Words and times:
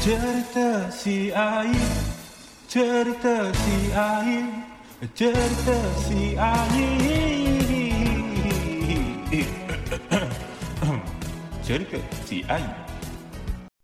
Cerita 0.00 0.88
si 0.88 1.28
air 1.28 1.92
Cerita 2.64 3.52
si 3.52 3.76
air 3.92 4.48
Cerita 5.12 5.76
si 6.08 6.22
air 6.40 6.88
Cerita 11.60 12.00
si 12.24 12.40
air 12.48 12.72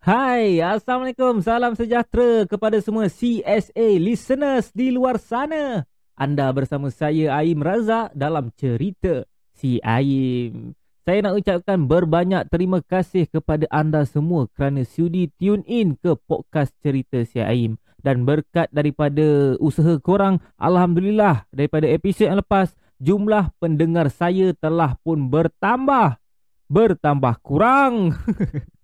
Hai, 0.01 0.65
Assalamualaikum. 0.65 1.45
Salam 1.45 1.77
sejahtera 1.77 2.49
kepada 2.49 2.81
semua 2.81 3.13
CSA 3.13 4.01
listeners 4.01 4.73
di 4.73 4.89
luar 4.89 5.21
sana. 5.21 5.85
Anda 6.17 6.49
bersama 6.49 6.89
saya 6.89 7.37
Aim 7.37 7.61
Razak 7.61 8.17
dalam 8.17 8.49
cerita 8.57 9.29
si 9.53 9.85
Aim. 9.85 10.73
Saya 11.07 11.23
nak 11.23 11.39
ucapkan 11.39 11.87
berbanyak 11.87 12.51
terima 12.51 12.83
kasih 12.83 13.31
kepada 13.31 13.63
anda 13.71 14.03
semua 14.03 14.51
kerana 14.51 14.83
sudi 14.83 15.31
tune 15.39 15.63
in 15.71 15.95
ke 15.95 16.19
podcast 16.19 16.75
cerita 16.83 17.23
si 17.23 17.39
Aim. 17.39 17.79
Dan 18.03 18.27
berkat 18.27 18.67
daripada 18.75 19.55
usaha 19.63 20.03
korang, 20.03 20.43
Alhamdulillah 20.59 21.47
daripada 21.55 21.87
episod 21.87 22.27
yang 22.27 22.43
lepas, 22.43 22.75
jumlah 22.99 23.55
pendengar 23.63 24.11
saya 24.11 24.51
telah 24.59 24.99
pun 25.07 25.31
bertambah. 25.31 26.19
Bertambah 26.67 27.39
kurang. 27.39 28.11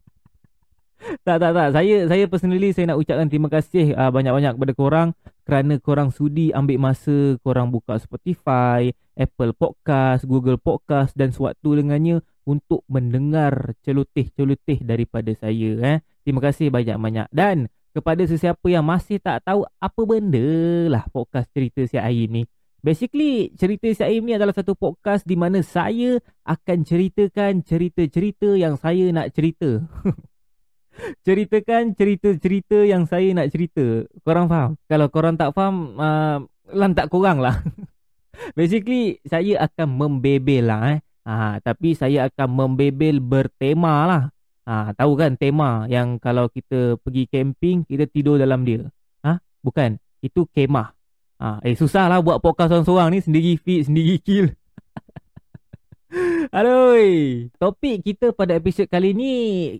tak 1.26 1.36
tak 1.42 1.52
tak 1.54 1.68
saya 1.74 1.96
saya 2.06 2.24
personally 2.30 2.70
saya 2.70 2.94
nak 2.94 2.98
ucapkan 3.02 3.26
terima 3.26 3.48
kasih 3.50 3.94
uh, 3.94 4.10
banyak-banyak 4.14 4.54
kepada 4.54 4.74
korang 4.74 5.08
kerana 5.42 5.74
korang 5.82 6.14
sudi 6.14 6.54
ambil 6.54 6.78
masa 6.78 7.34
korang 7.42 7.74
buka 7.74 7.98
Spotify, 7.98 8.94
Apple 9.18 9.52
Podcast, 9.58 10.22
Google 10.24 10.58
Podcast 10.58 11.18
dan 11.18 11.34
sewaktu 11.34 11.82
dengannya 11.82 12.22
untuk 12.46 12.86
mendengar 12.86 13.74
celoteh-celoteh 13.82 14.82
daripada 14.86 15.34
saya 15.34 15.70
eh. 15.82 15.98
Terima 16.22 16.38
kasih 16.38 16.70
banyak-banyak 16.70 17.26
dan 17.34 17.66
kepada 17.92 18.22
sesiapa 18.24 18.64
yang 18.72 18.86
masih 18.86 19.20
tak 19.20 19.44
tahu 19.44 19.68
apa 19.76 20.02
benda 20.08 20.46
lah 20.88 21.04
podcast 21.12 21.50
cerita 21.52 21.84
si 21.84 21.98
Aim 22.00 22.30
ni. 22.30 22.42
Basically 22.82 23.54
cerita 23.54 23.86
si 23.90 24.02
Aim 24.02 24.26
ni 24.26 24.34
adalah 24.34 24.54
satu 24.54 24.74
podcast 24.74 25.22
di 25.26 25.38
mana 25.38 25.62
saya 25.62 26.18
akan 26.46 26.82
ceritakan 26.82 27.62
cerita-cerita 27.62 28.58
yang 28.58 28.74
saya 28.78 29.10
nak 29.10 29.30
cerita. 29.34 29.82
ceritakan 31.26 31.96
cerita-cerita 31.96 32.84
yang 32.84 33.08
saya 33.08 33.32
nak 33.32 33.48
cerita. 33.50 34.06
Korang 34.22 34.46
faham? 34.46 34.70
Kalau 34.86 35.06
korang 35.08 35.36
tak 35.36 35.52
faham, 35.56 35.96
uh, 35.96 36.38
lantak 36.72 37.08
korang 37.08 37.40
lah. 37.40 37.60
Basically, 38.58 39.20
saya 39.28 39.64
akan 39.68 39.88
membebel 39.96 40.66
lah 40.68 40.96
eh. 40.96 41.00
Ha, 41.22 41.62
tapi 41.62 41.94
saya 41.94 42.26
akan 42.26 42.48
membebel 42.50 43.22
bertema 43.22 44.08
lah. 44.08 44.22
Ha, 44.62 44.94
tahu 44.94 45.18
kan 45.18 45.34
tema 45.38 45.86
yang 45.86 46.18
kalau 46.18 46.50
kita 46.50 46.98
pergi 46.98 47.30
camping, 47.30 47.86
kita 47.86 48.06
tidur 48.10 48.38
dalam 48.38 48.66
dia. 48.66 48.86
Ha? 49.22 49.38
Bukan. 49.62 49.98
Itu 50.22 50.46
kemah. 50.50 50.94
Ha, 51.42 51.58
eh, 51.66 51.74
susah 51.74 52.06
lah 52.06 52.22
buat 52.22 52.38
podcast 52.38 52.70
seorang-seorang 52.70 53.08
ni. 53.14 53.18
Sendiri 53.22 53.52
fit, 53.58 53.86
sendiri 53.86 54.18
kill. 54.22 54.54
Aduh, 56.50 57.46
topik 57.62 58.02
kita 58.02 58.34
pada 58.34 58.58
episod 58.58 58.90
kali 58.90 59.14
ni 59.14 59.32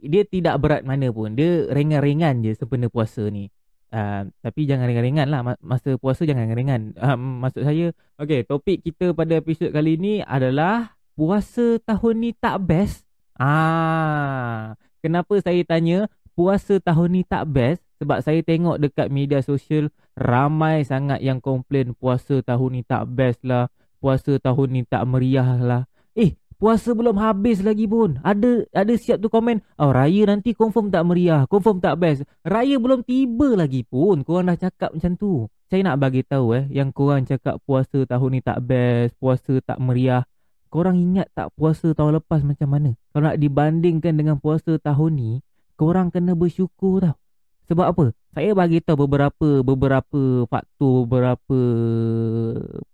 dia 0.07 0.23
tidak 0.23 0.63
berat 0.63 0.87
mana 0.87 1.11
pun. 1.11 1.35
Dia 1.35 1.67
ringan-ringan 1.73 2.47
je 2.47 2.55
sempena 2.55 2.87
puasa 2.87 3.27
ni. 3.27 3.51
Uh, 3.93 4.31
tapi 4.41 4.65
jangan 4.71 4.87
ringan-ringan 4.87 5.27
lah. 5.27 5.43
Masa 5.59 5.99
puasa 5.99 6.25
jangan 6.25 6.49
ringan 6.57 6.97
uh, 6.97 7.13
Maksud 7.13 7.61
saya 7.61 7.93
Okay 8.17 8.41
topik 8.41 8.81
kita 8.89 9.13
pada 9.13 9.37
episod 9.37 9.69
kali 9.69 10.01
ni 10.01 10.25
adalah 10.25 10.97
Puasa 11.13 11.77
tahun 11.85 12.25
ni 12.25 12.31
tak 12.33 12.65
best. 12.65 13.05
Ah, 13.37 14.81
Kenapa 15.05 15.37
saya 15.45 15.61
tanya 15.69 16.09
Puasa 16.33 16.81
tahun 16.81 17.21
ni 17.21 17.23
tak 17.29 17.53
best? 17.53 17.85
Sebab 18.01 18.25
saya 18.25 18.41
tengok 18.41 18.81
dekat 18.81 19.13
media 19.13 19.45
sosial 19.45 19.93
Ramai 20.17 20.89
sangat 20.89 21.21
yang 21.21 21.45
komplain 21.45 21.93
Puasa 21.93 22.41
tahun 22.41 22.81
ni 22.81 22.83
tak 22.89 23.13
best 23.13 23.45
lah 23.45 23.69
Puasa 24.01 24.41
tahun 24.41 24.69
ni 24.73 24.83
tak 24.83 25.05
meriah 25.05 25.61
lah. 25.61 25.87
Eh, 26.19 26.35
puasa 26.63 26.95
belum 26.95 27.19
habis 27.19 27.59
lagi 27.59 27.91
pun. 27.91 28.23
Ada 28.23 28.71
ada 28.71 28.95
siap 28.95 29.19
tu 29.19 29.27
komen, 29.27 29.59
"Oh, 29.83 29.91
raya 29.91 30.31
nanti 30.31 30.55
confirm 30.55 30.95
tak 30.95 31.03
meriah, 31.03 31.43
confirm 31.51 31.83
tak 31.83 31.99
best." 31.99 32.23
Raya 32.47 32.79
belum 32.79 33.03
tiba 33.03 33.59
lagi 33.59 33.83
pun. 33.83 34.23
Korang 34.23 34.47
dah 34.47 34.55
cakap 34.55 34.95
macam 34.95 35.19
tu. 35.19 35.51
Saya 35.67 35.83
nak 35.83 35.99
bagi 35.99 36.23
tahu 36.23 36.55
eh, 36.55 36.65
yang 36.71 36.95
korang 36.95 37.27
cakap 37.27 37.59
puasa 37.67 38.07
tahun 38.07 38.39
ni 38.39 38.41
tak 38.47 38.63
best, 38.63 39.19
puasa 39.19 39.59
tak 39.67 39.83
meriah. 39.83 40.23
Korang 40.71 40.95
ingat 41.03 41.27
tak 41.35 41.51
puasa 41.59 41.91
tahun 41.91 42.23
lepas 42.23 42.47
macam 42.47 42.71
mana? 42.71 42.95
Kalau 43.11 43.27
nak 43.27 43.43
dibandingkan 43.43 44.15
dengan 44.15 44.39
puasa 44.39 44.79
tahun 44.79 45.11
ni, 45.19 45.31
korang 45.75 46.15
kena 46.15 46.39
bersyukur 46.39 47.03
tau. 47.03 47.19
Sebab 47.67 47.87
apa? 47.91 48.05
Saya 48.33 48.55
bagi 48.55 48.79
tahu 48.81 49.05
beberapa 49.05 49.61
beberapa 49.67 50.47
faktor, 50.47 51.05
beberapa 51.11 51.59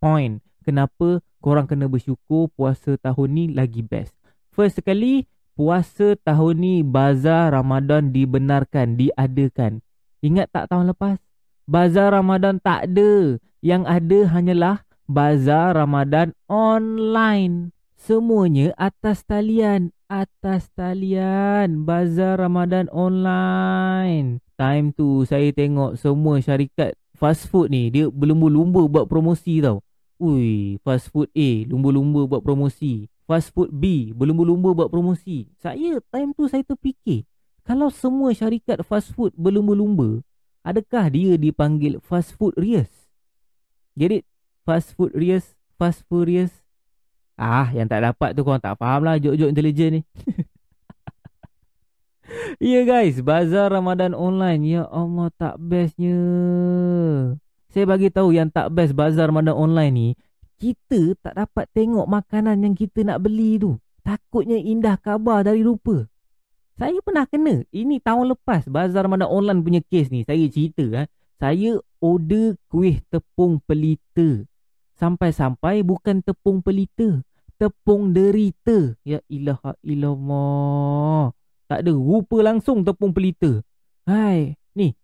point 0.00 0.41
kenapa 0.62 1.22
korang 1.38 1.66
kena 1.70 1.86
bersyukur 1.86 2.50
puasa 2.54 2.98
tahun 2.98 3.28
ni 3.34 3.44
lagi 3.54 3.82
best. 3.82 4.14
First 4.50 4.82
sekali, 4.82 5.26
puasa 5.54 6.19
tahun 6.22 6.54
ni 6.58 6.74
bazar 6.82 7.54
Ramadan 7.54 8.10
dibenarkan, 8.14 8.98
diadakan. 8.98 9.82
Ingat 10.19 10.50
tak 10.50 10.70
tahun 10.70 10.91
lepas? 10.94 11.22
Bazar 11.69 12.16
Ramadan 12.16 12.58
tak 12.58 12.91
ada. 12.91 13.38
Yang 13.62 13.82
ada 13.86 14.19
hanyalah 14.34 14.76
bazar 15.06 15.78
Ramadan 15.78 16.34
online. 16.50 17.70
Semuanya 17.98 18.75
atas 18.78 19.26
talian. 19.26 19.94
Atas 20.10 20.70
talian. 20.75 21.86
Bazar 21.86 22.38
Ramadan 22.38 22.90
online. 22.90 24.42
Time 24.58 24.90
tu 24.94 25.22
saya 25.22 25.54
tengok 25.54 25.94
semua 25.98 26.42
syarikat 26.42 26.98
fast 27.14 27.46
food 27.46 27.70
ni. 27.70 27.90
Dia 27.90 28.10
berlumba-lumba 28.10 28.86
buat 28.86 29.06
promosi 29.06 29.62
tau. 29.62 29.82
Ui, 30.19 30.83
fast 30.83 31.15
food 31.15 31.31
A 31.31 31.51
lumba-lumba 31.71 32.27
buat 32.27 32.43
promosi. 32.43 33.06
Fast 33.23 33.55
food 33.55 33.71
B 33.71 34.11
berlumba-lumba 34.11 34.75
buat 34.75 34.91
promosi. 34.91 35.47
Saya 35.62 36.03
time 36.11 36.34
tu 36.34 36.51
saya 36.51 36.67
terfikir, 36.67 37.23
kalau 37.62 37.87
semua 37.87 38.34
syarikat 38.34 38.83
fast 38.83 39.15
food 39.15 39.31
berlumba-lumba, 39.39 40.27
adakah 40.67 41.06
dia 41.06 41.39
dipanggil 41.39 42.03
fast 42.03 42.34
food 42.34 42.56
rias? 42.59 42.91
Get 43.95 44.11
it? 44.11 44.25
Fast 44.67 44.97
food 44.99 45.15
rias, 45.15 45.55
fast 45.79 46.03
food 46.11 46.27
rias. 46.27 46.50
Ah, 47.39 47.71
yang 47.71 47.87
tak 47.87 48.03
dapat 48.03 48.35
tu 48.35 48.43
korang 48.43 48.59
tak 48.59 48.75
faham 48.75 49.06
lah 49.06 49.23
jok-jok 49.23 49.55
intelijen 49.55 50.00
ni. 50.00 50.03
Ya 52.61 52.81
yeah 52.81 52.83
guys, 52.85 53.25
bazar 53.25 53.73
Ramadan 53.73 54.12
online. 54.12 54.61
Ya 54.69 54.85
Allah 54.93 55.33
tak 55.41 55.56
bestnya. 55.56 56.21
Saya 57.69 57.84
bagi 57.84 58.09
tahu 58.09 58.33
yang 58.33 58.49
tak 58.49 58.73
best 58.73 58.97
bazar 58.97 59.29
mana 59.29 59.53
online 59.53 59.93
ni, 59.93 60.09
kita 60.56 61.12
tak 61.21 61.37
dapat 61.37 61.69
tengok 61.77 62.09
makanan 62.09 62.65
yang 62.65 62.73
kita 62.73 63.05
nak 63.05 63.21
beli 63.21 63.61
tu. 63.61 63.77
Takutnya 64.01 64.56
indah 64.56 64.97
kabar 64.97 65.45
dari 65.45 65.61
rupa. 65.61 66.09
Saya 66.81 66.97
pernah 67.05 67.29
kena. 67.29 67.69
Ini 67.69 68.01
tahun 68.01 68.33
lepas 68.33 68.73
bazar 68.73 69.05
mana 69.05 69.29
online 69.29 69.61
punya 69.61 69.81
case 69.84 70.09
ni. 70.09 70.25
Saya 70.25 70.49
cerita 70.49 70.84
ha. 70.97 71.03
Saya 71.37 71.77
order 72.01 72.56
kuih 72.73 73.05
tepung 73.12 73.61
pelita. 73.69 74.49
Sampai-sampai 74.97 75.85
bukan 75.85 76.25
tepung 76.25 76.65
pelita. 76.65 77.21
Tepung 77.61 78.17
derita. 78.17 78.97
Ya 79.05 79.21
ilaha 79.29 79.77
illallah. 79.85 81.37
Tak 81.69 81.85
ada 81.85 81.93
rupa 81.93 82.41
langsung 82.41 82.81
tepung 82.81 83.12
pelita. 83.12 83.61
Hai, 84.09 84.56
ni 84.73 84.97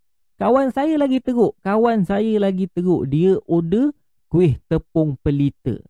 Kawan 0.45 0.77
saya 0.77 1.01
lagi 1.01 1.25
teruk. 1.25 1.57
Kawan 1.65 2.05
saya 2.05 2.37
lagi 2.37 2.69
teruk. 2.69 3.09
Dia 3.09 3.41
order 3.49 3.97
kuih 4.29 4.61
tepung 4.69 5.17
pelita. 5.25 5.81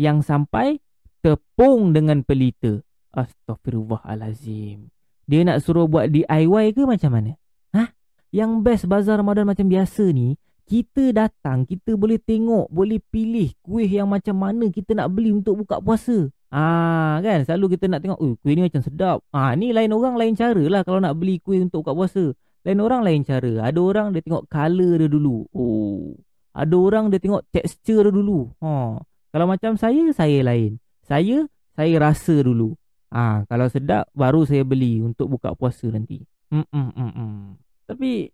Yang 0.00 0.24
sampai 0.24 0.80
tepung 1.20 1.92
dengan 1.92 2.24
pelita. 2.24 2.80
Astaghfirullahalazim. 3.12 4.88
Dia 5.28 5.44
nak 5.44 5.60
suruh 5.60 5.84
buat 5.84 6.08
DIY 6.08 6.72
ke 6.72 6.88
macam 6.88 7.20
mana? 7.20 7.36
Hah? 7.76 7.92
Yang 8.32 8.50
best 8.64 8.84
bazar 8.88 9.20
Ramadan 9.20 9.44
macam 9.44 9.68
biasa 9.68 10.08
ni, 10.08 10.40
kita 10.64 11.12
datang, 11.12 11.68
kita 11.68 11.92
boleh 11.92 12.16
tengok, 12.16 12.72
boleh 12.72 13.04
pilih 13.12 13.52
kuih 13.60 13.92
yang 13.92 14.08
macam 14.08 14.40
mana 14.40 14.72
kita 14.72 14.96
nak 14.96 15.12
beli 15.12 15.36
untuk 15.36 15.60
buka 15.60 15.84
puasa. 15.84 16.32
Ah 16.48 17.20
kan 17.20 17.44
selalu 17.44 17.76
kita 17.76 17.92
nak 17.92 18.00
tengok, 18.00 18.16
oh 18.24 18.40
kuih 18.40 18.56
ni 18.56 18.64
macam 18.64 18.80
sedap. 18.80 19.20
Ah 19.36 19.52
ni 19.52 19.76
lain 19.76 19.92
orang 19.92 20.16
lain 20.16 20.32
cara 20.32 20.64
lah 20.64 20.80
kalau 20.80 20.96
nak 20.96 21.12
beli 21.12 21.44
kuih 21.44 21.60
untuk 21.60 21.84
buka 21.84 21.92
puasa. 21.92 22.32
Lain 22.68 22.84
orang 22.84 23.00
lain 23.00 23.24
cara. 23.24 23.64
Ada 23.64 23.80
orang 23.80 24.12
dia 24.12 24.20
tengok 24.20 24.44
color 24.44 25.00
dia 25.00 25.08
dulu. 25.08 25.48
Oh. 25.56 26.12
Ada 26.52 26.76
orang 26.76 27.08
dia 27.08 27.16
tengok 27.16 27.48
texture 27.48 28.04
dia 28.04 28.12
dulu. 28.12 28.52
Ha. 28.60 29.00
Kalau 29.32 29.46
macam 29.48 29.80
saya, 29.80 30.12
saya 30.12 30.44
lain. 30.44 30.76
Saya, 31.08 31.48
saya 31.72 31.94
rasa 31.96 32.44
dulu. 32.44 32.76
Ha. 33.08 33.48
kalau 33.48 33.72
sedap 33.72 34.04
baru 34.12 34.44
saya 34.44 34.68
beli 34.68 35.00
untuk 35.00 35.32
buka 35.32 35.56
puasa 35.56 35.88
nanti. 35.88 36.28
Hmm 36.52 36.68
hmm 36.68 36.92
hmm. 36.92 37.12
hmm. 37.16 37.40
Tapi 37.88 38.28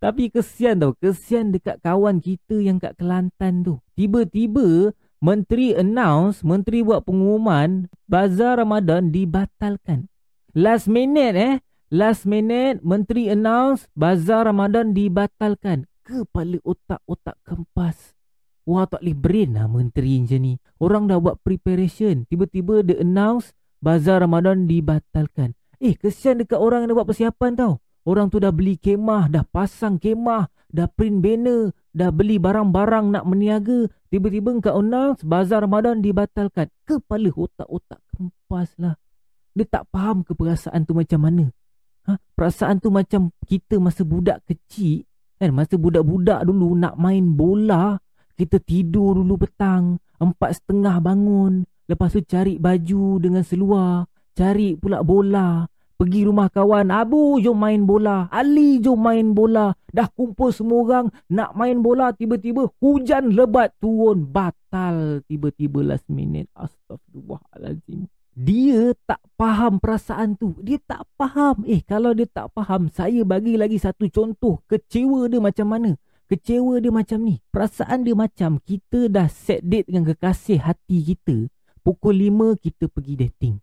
tapi 0.04 0.28
kesian 0.28 0.76
tau, 0.76 0.92
kesian 0.92 1.48
dekat 1.48 1.80
kawan 1.80 2.20
kita 2.20 2.60
yang 2.60 2.76
kat 2.76 3.00
Kelantan 3.00 3.64
tu. 3.64 3.80
Tiba-tiba 3.96 4.92
menteri 5.24 5.72
announce, 5.72 6.44
menteri 6.44 6.84
buat 6.84 7.08
pengumuman 7.08 7.88
bazar 8.04 8.60
Ramadan 8.60 9.08
dibatalkan. 9.08 10.12
Last 10.52 10.84
minute 10.84 11.32
eh, 11.32 11.64
Last 11.88 12.28
minute, 12.28 12.84
Menteri 12.84 13.32
announce 13.32 13.88
bazar 13.96 14.44
Ramadan 14.44 14.92
dibatalkan. 14.92 15.88
Kepala 16.04 16.60
otak-otak 16.60 17.40
kempas. 17.48 18.12
Wah, 18.68 18.84
tak 18.84 19.00
boleh 19.00 19.16
brain 19.16 19.56
lah 19.56 19.72
Menteri 19.72 20.20
macam 20.20 20.36
ni. 20.44 20.60
Orang 20.76 21.08
dah 21.08 21.16
buat 21.16 21.40
preparation. 21.40 22.28
Tiba-tiba 22.28 22.84
dia 22.84 23.00
announce 23.00 23.56
bazar 23.80 24.20
Ramadan 24.20 24.68
dibatalkan. 24.68 25.56
Eh, 25.80 25.96
kesian 25.96 26.44
dekat 26.44 26.60
orang 26.60 26.84
yang 26.84 26.92
dah 26.92 26.96
buat 27.00 27.08
persiapan 27.08 27.56
tau. 27.56 27.80
Orang 28.04 28.28
tu 28.28 28.36
dah 28.36 28.52
beli 28.52 28.76
kemah, 28.76 29.32
dah 29.32 29.48
pasang 29.48 29.96
kemah, 29.96 30.44
dah 30.68 30.92
print 30.92 31.24
banner, 31.24 31.72
dah 31.96 32.12
beli 32.12 32.36
barang-barang 32.36 33.16
nak 33.16 33.24
meniaga. 33.24 33.88
Tiba-tiba 34.12 34.60
kau 34.60 34.84
announce 34.84 35.24
bazar 35.24 35.64
Ramadan 35.64 36.04
dibatalkan. 36.04 36.68
Kepala 36.84 37.32
otak-otak 37.32 38.04
kempas 38.12 38.76
lah. 38.76 39.00
Dia 39.56 39.64
tak 39.64 39.88
faham 39.88 40.20
ke 40.20 40.36
perasaan 40.36 40.84
tu 40.84 40.92
macam 40.92 41.24
mana. 41.24 41.48
Ha? 42.08 42.16
Perasaan 42.16 42.80
tu 42.80 42.88
macam 42.88 43.28
kita 43.44 43.76
masa 43.76 44.00
budak 44.02 44.40
kecil. 44.48 45.04
Kan? 45.36 45.52
Masa 45.52 45.76
budak-budak 45.76 46.48
dulu 46.48 46.72
nak 46.72 46.96
main 46.96 47.36
bola. 47.36 48.00
Kita 48.32 48.56
tidur 48.64 49.20
dulu 49.20 49.36
petang. 49.36 50.00
Empat 50.16 50.64
setengah 50.64 50.96
bangun. 51.04 51.68
Lepas 51.84 52.16
tu 52.16 52.24
cari 52.24 52.56
baju 52.56 53.20
dengan 53.20 53.44
seluar. 53.44 54.08
Cari 54.32 54.72
pula 54.80 55.04
bola. 55.04 55.68
Pergi 55.98 56.24
rumah 56.24 56.48
kawan. 56.48 56.94
Abu 56.94 57.42
jom 57.42 57.58
main 57.58 57.84
bola. 57.84 58.30
Ali 58.32 58.80
jom 58.80 59.02
main 59.02 59.34
bola. 59.34 59.74
Dah 59.90 60.08
kumpul 60.08 60.54
semua 60.54 60.78
orang. 60.80 61.06
Nak 61.28 61.58
main 61.58 61.76
bola. 61.82 62.14
Tiba-tiba 62.14 62.70
hujan 62.80 63.34
lebat 63.34 63.76
turun. 63.82 64.24
Batal. 64.24 65.20
Tiba-tiba 65.26 65.82
last 65.82 66.06
minute. 66.08 66.48
Astagfirullahaladzim 66.54 68.08
dia 68.38 68.94
tak 69.02 69.18
faham 69.34 69.82
perasaan 69.82 70.38
tu. 70.38 70.54
Dia 70.62 70.78
tak 70.86 71.02
faham. 71.18 71.66
Eh, 71.66 71.82
kalau 71.82 72.14
dia 72.14 72.30
tak 72.30 72.54
faham, 72.54 72.86
saya 72.86 73.26
bagi 73.26 73.58
lagi 73.58 73.82
satu 73.82 74.06
contoh. 74.06 74.62
Kecewa 74.70 75.26
dia 75.26 75.42
macam 75.42 75.66
mana? 75.66 75.98
Kecewa 76.30 76.78
dia 76.78 76.94
macam 76.94 77.18
ni. 77.26 77.42
Perasaan 77.50 78.06
dia 78.06 78.14
macam 78.14 78.62
kita 78.62 79.10
dah 79.10 79.26
set 79.26 79.66
date 79.66 79.90
dengan 79.90 80.06
kekasih 80.14 80.62
hati 80.62 81.02
kita. 81.02 81.50
Pukul 81.82 82.30
5 82.30 82.54
kita 82.62 82.86
pergi 82.86 83.26
dating. 83.26 83.58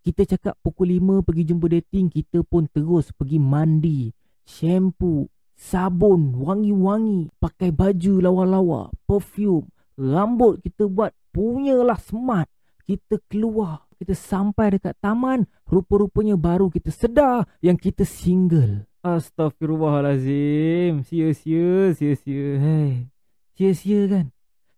Kita 0.00 0.24
cakap 0.24 0.56
pukul 0.64 0.96
5 0.96 1.20
pergi 1.20 1.44
jumpa 1.52 1.66
dating, 1.68 2.08
kita 2.08 2.40
pun 2.48 2.64
terus 2.68 3.12
pergi 3.12 3.36
mandi, 3.40 4.12
shampoo, 4.44 5.28
sabun, 5.52 6.32
wangi-wangi, 6.40 7.32
pakai 7.40 7.72
baju 7.72 8.20
lawa-lawa, 8.20 8.92
perfume, 9.08 9.68
rambut 9.96 10.60
kita 10.64 10.88
buat 10.88 11.12
punyalah 11.32 12.00
smart. 12.00 12.48
Kita 12.84 13.16
keluar 13.32 13.83
kita 13.94 14.12
sampai 14.12 14.76
dekat 14.76 14.98
taman, 14.98 15.46
rupa-rupanya 15.64 16.36
baru 16.36 16.68
kita 16.68 16.90
sedar 16.90 17.46
yang 17.62 17.78
kita 17.78 18.02
single. 18.02 18.84
Astaghfirullahalazim. 19.04 21.06
Sia-sia, 21.06 21.94
sia-sia. 21.94 22.46
Hey. 22.58 23.08
Sia-sia 23.54 24.00
kan? 24.10 24.26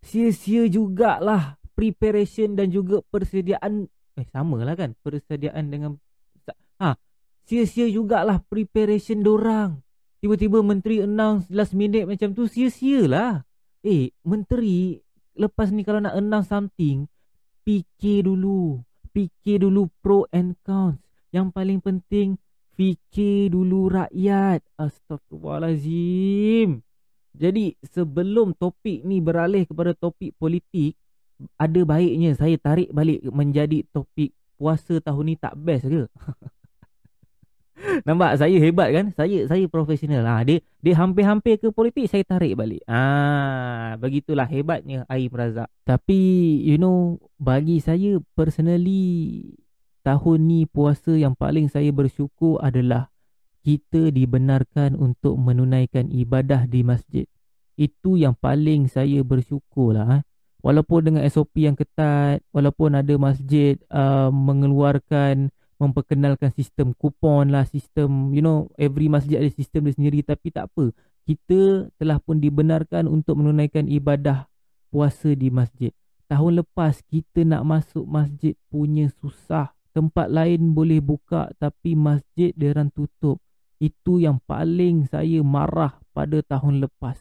Sia-sia 0.04 0.68
jugalah 0.68 1.56
preparation 1.72 2.54
dan 2.54 2.70
juga 2.70 3.00
persediaan. 3.08 3.88
Eh, 4.16 4.26
samalah 4.30 4.76
kan? 4.78 4.94
Persediaan 5.00 5.72
dengan... 5.72 5.96
Ha, 6.78 6.94
sia-sia 7.48 7.88
jugalah 7.90 8.44
preparation 8.46 9.24
dorang. 9.24 9.82
Tiba-tiba 10.22 10.62
menteri 10.62 11.02
announce 11.02 11.50
last 11.50 11.74
minute 11.74 12.06
macam 12.06 12.36
tu, 12.36 12.46
sia-sia 12.46 13.08
lah. 13.08 13.42
Eh, 13.86 14.10
menteri 14.26 14.98
lepas 15.36 15.68
ni 15.70 15.84
kalau 15.84 16.00
nak 16.00 16.16
announce 16.16 16.50
something, 16.50 17.06
fikir 17.62 18.24
dulu 18.24 18.80
fikir 19.16 19.64
dulu 19.64 19.88
pro 20.04 20.28
and 20.28 20.52
cons. 20.60 21.00
Yang 21.32 21.56
paling 21.56 21.80
penting, 21.80 22.36
fikir 22.76 23.56
dulu 23.56 23.88
rakyat. 23.88 24.60
Astagfirullahalazim. 24.76 26.84
Jadi 27.32 27.80
sebelum 27.80 28.52
topik 28.52 29.08
ni 29.08 29.24
beralih 29.24 29.64
kepada 29.64 29.96
topik 29.96 30.36
politik, 30.36 31.00
ada 31.56 31.80
baiknya 31.84 32.36
saya 32.36 32.56
tarik 32.60 32.92
balik 32.92 33.24
menjadi 33.28 33.84
topik 33.92 34.32
puasa 34.56 35.00
tahun 35.00 35.24
ni 35.32 35.36
tak 35.36 35.56
best 35.56 35.84
ke? 35.88 36.04
Nampak 38.08 38.40
saya 38.40 38.56
hebat 38.56 38.88
kan? 38.92 39.12
Saya 39.12 39.44
saya 39.44 39.64
profesional. 39.68 40.24
Ha, 40.24 40.42
dia 40.42 40.64
dia 40.80 40.94
hampir-hampir 40.96 41.60
ke 41.60 41.68
politik 41.68 42.08
saya 42.08 42.24
tarik 42.24 42.56
balik. 42.56 42.80
Ah, 42.88 44.00
begitulah 44.00 44.48
hebatnya 44.48 45.04
Aim 45.12 45.32
Razak. 45.32 45.68
Tapi 45.84 46.20
you 46.64 46.80
know 46.80 47.20
bagi 47.36 47.80
saya 47.84 48.16
personally 48.32 49.44
tahun 50.06 50.38
ni 50.48 50.60
puasa 50.64 51.18
yang 51.18 51.36
paling 51.36 51.68
saya 51.68 51.92
bersyukur 51.92 52.62
adalah 52.62 53.12
kita 53.66 54.14
dibenarkan 54.14 54.94
untuk 54.94 55.34
menunaikan 55.36 56.08
ibadah 56.08 56.70
di 56.70 56.86
masjid. 56.86 57.26
Itu 57.74 58.16
yang 58.16 58.38
paling 58.38 58.86
saya 58.88 59.20
bersyukur 59.26 59.98
lah. 59.98 60.06
Ha. 60.06 60.18
Walaupun 60.64 61.12
dengan 61.12 61.22
SOP 61.26 61.62
yang 61.62 61.76
ketat, 61.76 62.42
walaupun 62.50 62.96
ada 62.96 63.14
masjid 63.20 63.76
uh, 63.90 64.32
mengeluarkan 64.32 65.52
memperkenalkan 65.76 66.48
sistem 66.56 66.96
kupon 66.96 67.52
lah, 67.52 67.68
sistem, 67.68 68.32
you 68.32 68.40
know, 68.40 68.72
every 68.80 69.12
masjid 69.12 69.40
ada 69.40 69.52
sistem 69.52 69.88
dia 69.88 69.94
sendiri 69.96 70.20
tapi 70.24 70.48
tak 70.48 70.72
apa. 70.72 70.92
Kita 71.26 71.90
telah 72.00 72.18
pun 72.22 72.40
dibenarkan 72.40 73.10
untuk 73.10 73.36
menunaikan 73.36 73.90
ibadah 73.90 74.48
puasa 74.88 75.34
di 75.36 75.52
masjid. 75.52 75.92
Tahun 76.26 76.62
lepas 76.64 77.02
kita 77.06 77.46
nak 77.46 77.62
masuk 77.66 78.06
masjid 78.06 78.56
punya 78.72 79.12
susah. 79.20 79.74
Tempat 79.92 80.28
lain 80.28 80.76
boleh 80.76 81.00
buka 81.00 81.48
tapi 81.56 81.96
masjid 81.96 82.52
dia 82.52 82.72
orang 82.72 82.92
tutup. 82.92 83.40
Itu 83.76 84.20
yang 84.20 84.40
paling 84.44 85.08
saya 85.08 85.40
marah 85.44 86.00
pada 86.16 86.40
tahun 86.40 86.84
lepas. 86.84 87.20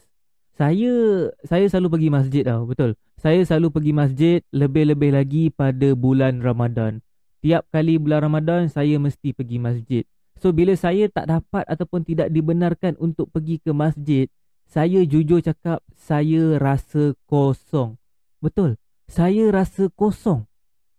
Saya 0.56 1.28
saya 1.44 1.68
selalu 1.68 2.00
pergi 2.00 2.10
masjid 2.12 2.44
tau, 2.48 2.63
betul. 2.63 2.96
Saya 3.19 3.44
selalu 3.44 3.68
pergi 3.75 3.92
masjid 3.92 4.38
lebih-lebih 4.56 5.12
lagi 5.12 5.44
pada 5.51 5.92
bulan 5.96 6.40
Ramadan 6.40 7.04
tiap 7.46 7.70
kali 7.70 8.02
bulan 8.02 8.26
Ramadan 8.26 8.66
saya 8.74 8.98
mesti 8.98 9.30
pergi 9.30 9.62
masjid. 9.62 10.02
So 10.42 10.50
bila 10.50 10.74
saya 10.74 11.06
tak 11.14 11.30
dapat 11.30 11.62
ataupun 11.70 12.02
tidak 12.02 12.34
dibenarkan 12.34 12.98
untuk 12.98 13.30
pergi 13.30 13.62
ke 13.62 13.70
masjid, 13.70 14.26
saya 14.66 15.06
jujur 15.06 15.46
cakap 15.46 15.86
saya 15.94 16.58
rasa 16.58 17.14
kosong. 17.30 18.02
Betul. 18.42 18.82
Saya 19.06 19.54
rasa 19.54 19.94
kosong. 19.94 20.50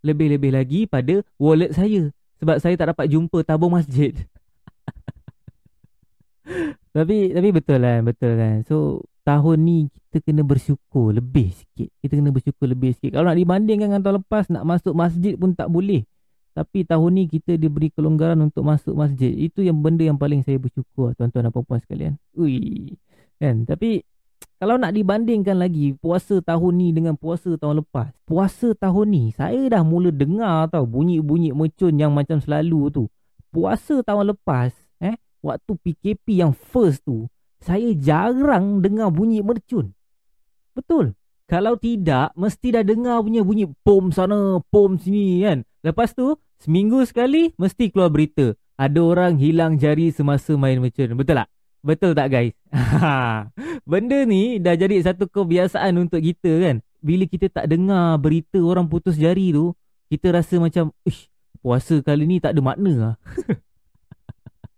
Lebih-lebih 0.07 0.55
lagi 0.55 0.81
pada 0.87 1.27
wallet 1.35 1.75
saya 1.75 2.15
sebab 2.39 2.63
saya 2.63 2.79
tak 2.79 2.95
dapat 2.95 3.11
jumpa 3.11 3.43
tabung 3.43 3.75
masjid. 3.75 4.15
tapi 6.95 7.35
tapi 7.35 7.49
betul 7.50 7.83
kan, 7.83 8.07
betul 8.07 8.38
kan. 8.38 8.62
So 8.71 9.03
tahun 9.26 9.67
ni 9.67 9.79
kita 10.15 10.23
kena 10.23 10.47
bersyukur 10.47 11.11
lebih 11.11 11.50
sikit. 11.50 11.91
Kita 11.99 12.15
kena 12.15 12.31
bersyukur 12.31 12.71
lebih 12.71 12.95
sikit. 12.95 13.19
Kalau 13.19 13.26
nak 13.26 13.35
dibandingkan 13.35 13.91
dengan 13.91 13.99
tahun 14.07 14.23
lepas 14.23 14.47
nak 14.47 14.62
masuk 14.62 14.95
masjid 14.95 15.35
pun 15.35 15.50
tak 15.50 15.67
boleh. 15.67 16.07
Tapi 16.57 16.89
tahun 16.89 17.21
ni 17.21 17.25
kita 17.29 17.61
diberi 17.61 17.93
kelonggaran 17.93 18.41
untuk 18.41 18.65
masuk 18.65 18.97
masjid. 18.97 19.29
Itu 19.29 19.61
yang 19.61 19.85
benda 19.85 20.09
yang 20.09 20.17
paling 20.17 20.41
saya 20.41 20.57
bersyukur 20.57 21.13
tuan-tuan 21.13 21.45
dan 21.45 21.53
puan-puan 21.53 21.85
sekalian. 21.85 22.17
Ui. 22.33 22.97
Kan? 23.37 23.69
Tapi 23.69 24.01
kalau 24.61 24.81
nak 24.81 24.97
dibandingkan 24.97 25.61
lagi 25.61 25.93
puasa 26.01 26.41
tahun 26.41 26.73
ni 26.81 26.89
dengan 26.97 27.13
puasa 27.13 27.61
tahun 27.61 27.85
lepas. 27.85 28.09
Puasa 28.25 28.73
tahun 28.73 29.07
ni 29.13 29.25
saya 29.37 29.69
dah 29.69 29.85
mula 29.85 30.09
dengar 30.09 30.73
tau 30.73 30.89
bunyi-bunyi 30.89 31.53
mercun 31.53 31.93
yang 32.01 32.17
macam 32.17 32.41
selalu 32.41 32.89
tu. 32.89 33.05
Puasa 33.53 34.01
tahun 34.01 34.33
lepas 34.33 34.73
eh 35.05 35.21
waktu 35.45 35.77
PKP 35.77 36.41
yang 36.41 36.57
first 36.57 37.05
tu 37.05 37.29
saya 37.61 37.93
jarang 38.01 38.81
dengar 38.81 39.13
bunyi 39.13 39.45
mercun. 39.45 39.93
Betul. 40.73 41.13
Kalau 41.47 41.79
tidak, 41.79 42.35
mesti 42.35 42.75
dah 42.75 42.83
dengar 42.83 43.23
punya 43.23 43.47
bunyi 43.47 43.71
pom 43.87 44.11
sana, 44.11 44.59
pom 44.67 44.99
sini 44.99 45.47
kan. 45.47 45.62
Lepas 45.87 46.11
tu, 46.11 46.35
seminggu 46.59 47.07
sekali, 47.07 47.55
mesti 47.55 47.87
keluar 47.95 48.11
berita. 48.11 48.59
Ada 48.75 48.99
orang 48.99 49.38
hilang 49.38 49.79
jari 49.79 50.11
semasa 50.11 50.59
main 50.59 50.83
mercun. 50.83 51.15
Betul 51.15 51.38
tak? 51.38 51.49
Betul 51.87 52.19
tak 52.19 52.35
guys? 52.35 52.50
Benda 53.91 54.26
ni 54.26 54.59
dah 54.59 54.75
jadi 54.75 54.99
satu 55.07 55.31
kebiasaan 55.31 55.95
untuk 56.03 56.19
kita 56.19 56.50
kan. 56.67 56.76
Bila 56.99 57.31
kita 57.31 57.47
tak 57.47 57.71
dengar 57.71 58.19
berita 58.19 58.59
orang 58.59 58.91
putus 58.91 59.15
jari 59.15 59.55
tu, 59.55 59.71
kita 60.11 60.35
rasa 60.35 60.59
macam, 60.59 60.91
Ish, 61.07 61.31
puasa 61.62 62.03
kali 62.03 62.26
ni 62.26 62.43
tak 62.43 62.59
ada 62.59 62.61
makna 62.67 62.93
lah. 62.99 63.15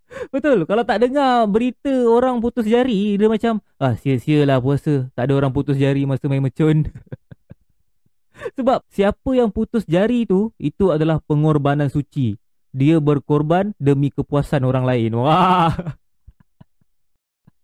Betul. 0.34 0.64
Kalau 0.64 0.82
tak 0.84 1.04
dengar 1.04 1.44
berita 1.48 1.92
orang 2.08 2.40
putus 2.40 2.64
jari, 2.64 3.16
dia 3.20 3.28
macam, 3.28 3.60
ah 3.76 3.94
sia-sialah 3.94 4.58
puasa. 4.60 5.08
Tak 5.12 5.28
ada 5.28 5.32
orang 5.36 5.52
putus 5.52 5.76
jari 5.76 6.08
masa 6.08 6.26
main 6.26 6.42
mecun. 6.42 6.88
Sebab 8.56 8.86
siapa 8.88 9.30
yang 9.34 9.50
putus 9.50 9.84
jari 9.84 10.24
tu, 10.24 10.54
itu 10.56 10.94
adalah 10.94 11.18
pengorbanan 11.26 11.90
suci. 11.90 12.38
Dia 12.70 13.00
berkorban 13.02 13.74
demi 13.80 14.12
kepuasan 14.12 14.62
orang 14.62 14.84
lain. 14.86 15.10
Wah. 15.18 15.72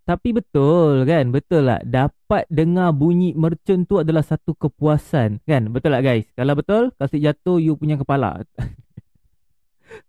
Tapi 0.09 0.37
betul 0.37 1.09
kan? 1.09 1.33
Betul 1.33 1.65
lah. 1.65 1.81
Dapat 1.81 2.45
dengar 2.53 2.93
bunyi 2.93 3.33
mercun 3.33 3.89
tu 3.89 3.97
adalah 4.05 4.21
satu 4.21 4.53
kepuasan. 4.53 5.41
Kan? 5.49 5.73
Betul 5.73 5.97
lah 5.97 6.05
guys? 6.05 6.29
Kalau 6.37 6.53
betul, 6.53 6.93
kasih 7.01 7.33
jatuh 7.33 7.57
you 7.57 7.73
punya 7.73 7.97
kepala. 7.97 8.45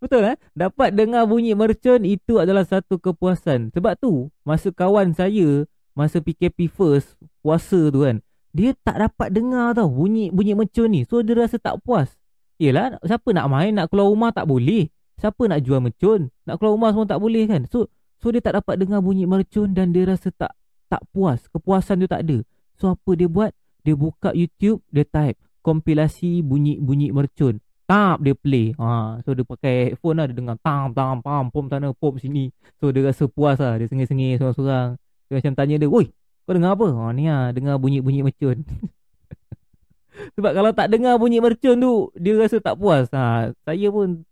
Betul 0.02 0.36
eh? 0.36 0.38
Dapat 0.56 0.96
dengar 0.96 1.28
bunyi 1.28 1.54
mercun 1.54 2.04
itu 2.04 2.40
adalah 2.40 2.64
satu 2.64 3.00
kepuasan. 3.00 3.72
Sebab 3.76 3.94
tu, 4.00 4.30
masa 4.48 4.72
kawan 4.72 5.14
saya, 5.16 5.68
masa 5.96 6.20
PKP 6.20 6.72
first, 6.72 7.16
puasa 7.40 7.92
tu 7.92 8.04
kan, 8.04 8.20
dia 8.56 8.72
tak 8.84 9.00
dapat 9.00 9.36
dengar 9.36 9.76
tau 9.76 9.92
bunyi 9.92 10.32
bunyi 10.32 10.56
mercun 10.56 10.92
ni. 10.92 11.04
So, 11.04 11.20
dia 11.20 11.36
rasa 11.36 11.60
tak 11.60 11.84
puas. 11.84 12.16
Yelah, 12.56 12.96
siapa 13.04 13.36
nak 13.36 13.52
main, 13.52 13.76
nak 13.76 13.92
keluar 13.92 14.08
rumah 14.08 14.32
tak 14.32 14.48
boleh. 14.48 14.88
Siapa 15.20 15.48
nak 15.48 15.60
jual 15.64 15.84
mercun? 15.84 16.32
Nak 16.48 16.56
keluar 16.60 16.74
rumah 16.76 16.90
semua 16.96 17.08
tak 17.08 17.20
boleh 17.20 17.44
kan? 17.48 17.68
So, 17.68 17.92
so 18.20 18.32
dia 18.32 18.40
tak 18.40 18.60
dapat 18.60 18.80
dengar 18.80 19.04
bunyi 19.04 19.28
mercun 19.28 19.76
dan 19.76 19.92
dia 19.92 20.08
rasa 20.08 20.32
tak 20.32 20.56
tak 20.88 21.04
puas. 21.12 21.44
Kepuasan 21.52 22.04
tu 22.04 22.08
tak 22.08 22.24
ada. 22.24 22.38
So, 22.80 22.92
apa 22.92 23.12
dia 23.16 23.28
buat? 23.28 23.52
Dia 23.84 23.94
buka 23.94 24.32
YouTube, 24.32 24.82
dia 24.90 25.04
type 25.04 25.40
kompilasi 25.66 26.46
bunyi-bunyi 26.46 27.10
mercun. 27.10 27.58
Tap 27.86 28.18
dia 28.26 28.34
play. 28.34 28.74
Ha, 28.82 29.22
so 29.22 29.38
dia 29.38 29.46
pakai 29.46 29.94
headphone 29.94 30.18
lah. 30.18 30.26
Dia 30.26 30.36
dengar 30.38 30.58
tam 30.66 30.90
tam 30.98 31.22
pam 31.22 31.54
pom 31.54 31.70
sana 31.70 31.94
pom 31.94 32.18
sini. 32.18 32.50
So 32.82 32.90
dia 32.90 33.06
rasa 33.06 33.30
puas 33.30 33.62
lah. 33.62 33.78
Dia 33.78 33.86
sengih-sengih 33.86 34.42
seorang-seorang. 34.42 34.98
Dia 35.30 35.34
macam 35.38 35.54
tanya 35.54 35.76
dia, 35.82 35.90
Woi, 35.90 36.10
kau 36.46 36.54
dengar 36.54 36.74
apa? 36.74 36.88
Ha, 36.90 37.14
ni 37.14 37.30
lah, 37.30 37.54
dengar 37.54 37.78
bunyi-bunyi 37.78 38.26
mercun. 38.26 38.66
Sebab 40.38 40.52
kalau 40.56 40.72
tak 40.72 40.88
dengar 40.90 41.18
bunyi 41.18 41.42
mercun 41.42 41.78
tu, 41.78 42.10
dia 42.18 42.34
rasa 42.38 42.58
tak 42.62 42.78
puas. 42.78 43.10
Ha, 43.14 43.54
saya 43.66 43.88
pun 43.94 44.26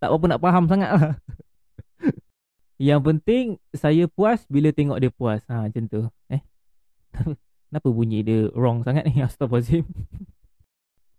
tak 0.00 0.08
apa 0.08 0.24
nak 0.28 0.40
faham 0.40 0.64
sangat 0.68 0.90
lah. 0.96 1.12
Yang 2.80 3.00
penting, 3.04 3.44
saya 3.76 4.08
puas 4.08 4.48
bila 4.48 4.72
tengok 4.72 4.96
dia 5.00 5.12
puas. 5.12 5.44
Ha, 5.48 5.68
macam 5.68 5.84
tu. 5.88 6.00
Eh, 6.32 6.40
kenapa 7.68 7.88
bunyi 7.92 8.24
dia 8.24 8.48
wrong 8.56 8.80
sangat 8.80 9.04
ni? 9.08 9.20
Astaghfirullahaladzim. 9.20 9.84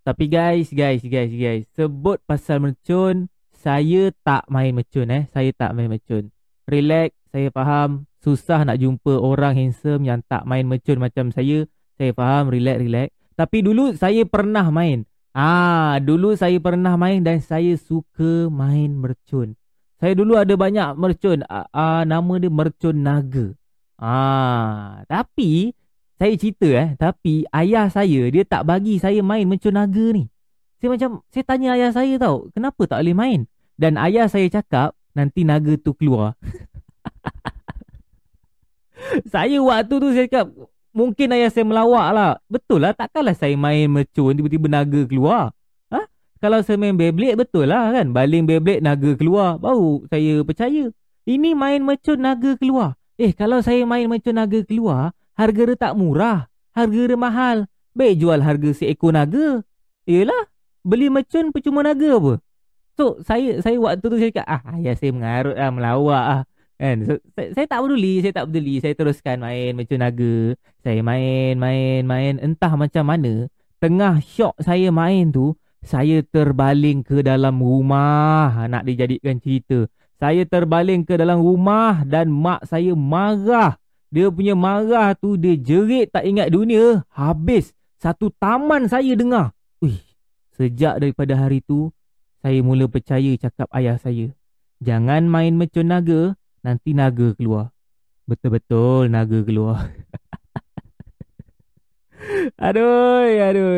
Tapi 0.01 0.25
guys, 0.25 0.74
guys, 0.74 1.05
guys, 1.05 1.29
guys, 1.29 1.70
sebut 1.77 2.17
pasal 2.25 2.58
mercun, 2.58 3.29
saya 3.53 4.10
tak 4.25 4.50
main 4.50 4.74
mercun 4.74 5.05
eh. 5.13 5.29
Saya 5.29 5.53
tak 5.53 5.77
main 5.77 5.93
mercun. 5.93 6.34
Relax, 6.65 7.13
saya 7.29 7.53
faham. 7.53 8.10
Susah 8.17 8.65
nak 8.65 8.81
jumpa 8.81 9.22
orang 9.22 9.53
handsome 9.53 10.10
yang 10.10 10.25
tak 10.25 10.50
main 10.50 10.65
mercun 10.65 10.98
macam 10.98 11.29
saya. 11.29 11.70
Saya 12.01 12.17
faham, 12.17 12.50
relax, 12.50 12.81
relax. 12.81 13.13
Tapi 13.38 13.62
dulu 13.62 13.93
saya 13.93 14.25
pernah 14.25 14.74
main. 14.74 15.05
Ah, 15.38 16.01
dulu 16.01 16.34
saya 16.34 16.58
pernah 16.58 16.98
main 16.98 17.22
dan 17.22 17.38
saya 17.38 17.77
suka 17.77 18.50
main 18.50 18.98
mercun. 18.98 19.53
Saya 20.01 20.17
dulu 20.17 20.34
ada 20.34 20.58
banyak 20.58 20.98
mercun. 20.98 21.46
Ah, 21.46 21.70
ah 21.70 22.01
nama 22.10 22.41
dia 22.41 22.50
mercun 22.50 23.05
naga. 23.05 23.53
Ah, 24.01 25.05
tapi 25.05 25.77
saya 26.21 26.37
cerita 26.37 26.69
eh 26.69 26.93
tapi 27.01 27.49
ayah 27.49 27.89
saya 27.89 28.29
dia 28.29 28.45
tak 28.45 28.69
bagi 28.69 29.01
saya 29.01 29.25
main 29.25 29.41
mencun 29.49 29.73
naga 29.73 30.13
ni. 30.13 30.29
Saya 30.77 30.93
macam 30.93 31.25
saya 31.33 31.43
tanya 31.49 31.73
ayah 31.73 31.89
saya 31.89 32.13
tau, 32.21 32.45
kenapa 32.53 32.85
tak 32.85 33.01
boleh 33.01 33.17
main? 33.17 33.39
Dan 33.73 33.97
ayah 33.97 34.29
saya 34.29 34.45
cakap 34.45 34.93
nanti 35.17 35.41
naga 35.41 35.73
tu 35.81 35.97
keluar. 35.97 36.37
saya 39.33 39.57
waktu 39.65 39.93
tu 39.97 40.07
saya 40.13 40.29
cakap 40.29 40.45
mungkin 40.93 41.33
ayah 41.33 41.49
saya 41.49 41.65
melawak 41.65 42.13
lah. 42.13 42.31
Betul 42.45 42.85
lah 42.85 42.93
takkanlah 42.93 43.33
saya 43.33 43.57
main 43.57 43.89
mencun 43.89 44.37
tiba-tiba 44.37 44.69
naga 44.69 45.01
keluar. 45.09 45.57
Ha? 45.89 46.05
Kalau 46.37 46.61
saya 46.61 46.77
main 46.77 46.93
Beyblade 46.93 47.33
betul 47.33 47.65
lah 47.65 47.97
kan. 47.97 48.13
Baling 48.13 48.45
Beyblade 48.45 48.85
naga 48.85 49.17
keluar. 49.17 49.57
Baru 49.57 50.05
saya 50.05 50.45
percaya. 50.45 50.93
Ini 51.25 51.57
main 51.57 51.81
mencun 51.81 52.21
naga 52.21 52.53
keluar. 52.61 52.93
Eh 53.17 53.33
kalau 53.33 53.65
saya 53.65 53.81
main 53.89 54.05
mencun 54.05 54.37
naga 54.37 54.61
keluar 54.61 55.17
harga 55.41 55.62
dia 55.74 55.77
tak 55.77 55.93
murah. 55.98 56.45
Harga 56.77 57.01
dia 57.10 57.17
mahal. 57.17 57.65
Baik 57.98 58.21
jual 58.21 58.39
harga 58.39 58.69
seekor 58.77 59.12
naga. 59.17 59.65
Yelah, 60.05 60.48
beli 60.86 61.10
mercun 61.10 61.50
percuma 61.50 61.81
naga 61.81 62.15
apa? 62.15 62.33
So, 62.95 63.17
saya 63.25 63.57
saya 63.65 63.81
waktu 63.81 64.05
tu 64.05 64.17
saya 64.21 64.29
cakap, 64.29 64.48
ah, 64.48 64.62
ayah 64.77 64.93
saya 64.93 65.12
mengarut 65.12 65.57
lah, 65.57 65.71
melawak 65.74 66.24
lah. 66.29 66.41
Kan? 66.77 66.98
So, 67.05 67.13
saya, 67.33 67.48
saya 67.57 67.65
tak 67.65 67.79
peduli, 67.86 68.13
saya 68.21 68.33
tak 68.33 68.45
peduli. 68.50 68.75
Saya 68.81 68.93
teruskan 68.93 69.38
main 69.41 69.71
mercun 69.74 70.01
naga. 70.01 70.36
Saya 70.86 71.00
main, 71.01 71.53
main, 71.57 72.01
main. 72.05 72.33
Entah 72.38 72.74
macam 72.77 73.03
mana. 73.05 73.50
Tengah 73.81 74.21
syok 74.21 74.62
saya 74.62 74.93
main 74.93 75.33
tu, 75.33 75.57
saya 75.81 76.21
terbaling 76.21 77.01
ke 77.01 77.25
dalam 77.25 77.57
rumah. 77.57 78.69
Nak 78.69 78.86
dijadikan 78.86 79.41
cerita. 79.41 79.89
Saya 80.21 80.45
terbaling 80.45 81.01
ke 81.01 81.17
dalam 81.17 81.41
rumah 81.41 82.05
dan 82.05 82.29
mak 82.29 82.62
saya 82.69 82.93
marah. 82.93 83.80
Dia 84.11 84.27
punya 84.27 84.59
marah 84.59 85.15
tu 85.15 85.39
dia 85.39 85.55
jerit 85.55 86.11
tak 86.11 86.27
ingat 86.27 86.51
dunia. 86.51 87.07
Habis 87.15 87.71
satu 87.95 88.27
taman 88.35 88.91
saya 88.91 89.15
dengar. 89.15 89.55
Ui, 89.79 89.95
sejak 90.51 90.99
daripada 90.99 91.39
hari 91.39 91.63
tu 91.63 91.95
saya 92.43 92.59
mula 92.59 92.91
percaya 92.91 93.31
cakap 93.39 93.71
ayah 93.71 93.95
saya. 93.95 94.35
Jangan 94.83 95.31
main 95.31 95.55
macam 95.55 95.87
naga, 95.87 96.35
nanti 96.59 96.91
naga 96.91 97.31
keluar. 97.39 97.71
Betul-betul 98.27 99.07
naga 99.07 99.39
keluar. 99.47 99.79
aduh, 102.67 103.29
aduh. 103.29 103.77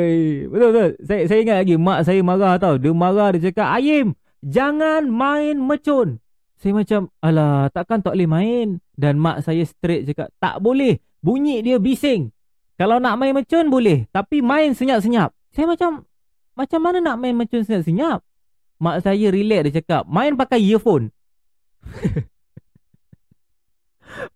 Betul-betul. 0.49 0.89
Saya, 1.03 1.21
saya 1.27 1.39
ingat 1.43 1.57
lagi 1.61 1.75
mak 1.75 2.07
saya 2.07 2.23
marah 2.23 2.55
tau. 2.55 2.79
Dia 2.79 2.95
marah 2.95 3.35
dia 3.35 3.51
cakap, 3.51 3.67
Ayim, 3.69 4.15
jangan 4.41 5.11
main 5.11 5.59
mecun. 5.59 6.23
Saya 6.63 6.79
macam, 6.79 7.12
alah 7.20 7.67
takkan 7.75 8.00
tak 8.00 8.15
boleh 8.15 8.29
main. 8.32 8.67
Dan 8.96 9.20
mak 9.20 9.43
saya 9.43 9.67
straight 9.67 10.08
cakap, 10.08 10.32
tak 10.39 10.63
boleh. 10.63 11.03
Bunyi 11.20 11.60
dia 11.60 11.75
bising. 11.75 12.32
Kalau 12.79 13.03
nak 13.03 13.20
main 13.20 13.36
mercun 13.36 13.67
boleh. 13.67 14.08
Tapi 14.15 14.39
main 14.39 14.72
senyap-senyap. 14.72 15.36
Saya 15.51 15.67
macam, 15.67 16.08
macam 16.55 16.79
mana 16.79 17.03
nak 17.03 17.20
main 17.20 17.36
mercun 17.36 17.67
senyap-senyap? 17.67 18.24
Mak 18.79 19.03
saya 19.03 19.27
relax 19.27 19.67
dia 19.67 19.84
cakap, 19.84 20.08
main 20.08 20.39
pakai 20.39 20.63
earphone. 20.63 21.12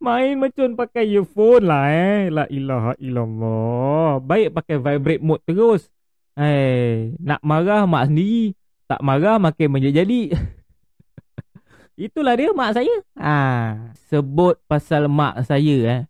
main 0.03 0.36
mercun 0.36 0.75
pakai 0.75 1.07
earphone 1.07 1.63
lah 1.63 1.88
eh. 1.88 2.27
La 2.27 2.43
ilaha 2.51 2.91
illallah. 3.00 4.19
Baik 4.19 4.51
pakai 4.51 4.75
vibrate 4.84 5.24
mode 5.24 5.48
terus. 5.48 5.88
Eh, 6.36 7.15
nak 7.24 7.39
marah 7.39 7.88
mak 7.88 8.12
sendiri. 8.12 8.51
Tak 8.84 9.00
marah 9.00 9.39
makin 9.39 9.72
menjadi-jadi. 9.72 10.36
Itulah 11.97 12.37
dia 12.37 12.53
mak 12.53 12.77
saya. 12.77 12.93
Ha, 13.17 13.37
sebut 14.05 14.61
pasal 14.69 15.09
mak 15.09 15.41
saya 15.41 15.77
eh. 15.89 16.01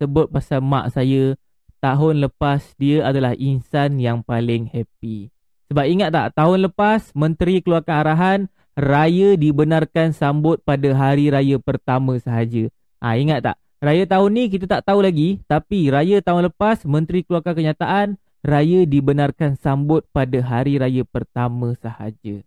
Sebut 0.00 0.32
pasal 0.32 0.64
mak 0.64 0.88
saya 0.88 1.36
tahun 1.84 2.24
lepas 2.24 2.72
dia 2.80 3.04
adalah 3.04 3.36
insan 3.36 4.00
yang 4.00 4.24
paling 4.24 4.72
happy. 4.72 5.28
Sebab 5.68 5.84
ingat 5.84 6.16
tak 6.16 6.32
tahun 6.40 6.64
lepas 6.72 7.12
menteri 7.12 7.60
keluarkan 7.60 7.92
arahan 7.92 8.40
raya 8.72 9.36
dibenarkan 9.36 10.16
sambut 10.16 10.64
pada 10.64 10.96
hari 10.96 11.28
raya 11.28 11.60
pertama 11.60 12.16
sahaja. 12.16 12.72
Ha, 13.04 13.20
ingat 13.20 13.44
tak? 13.44 13.60
Raya 13.84 14.08
tahun 14.08 14.32
ni 14.32 14.44
kita 14.48 14.64
tak 14.64 14.88
tahu 14.88 15.04
lagi 15.04 15.44
tapi 15.44 15.92
raya 15.92 16.24
tahun 16.24 16.48
lepas 16.48 16.88
menteri 16.88 17.20
keluarkan 17.20 17.52
kenyataan 17.52 18.16
raya 18.40 18.88
dibenarkan 18.88 19.60
sambut 19.60 20.08
pada 20.08 20.40
hari 20.40 20.80
raya 20.80 21.04
pertama 21.04 21.76
sahaja 21.76 22.40